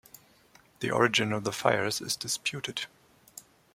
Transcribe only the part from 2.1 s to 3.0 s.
disputed.